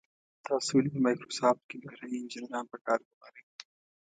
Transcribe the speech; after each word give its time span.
تاسو 0.47 0.69
ولې 0.73 0.89
په 0.93 0.99
مایکروسافټ 1.05 1.63
کې 1.69 1.77
بهرني 1.83 2.17
انجنیران 2.19 2.65
په 2.71 2.77
کار 2.85 2.99
ګمارئ. 3.09 3.43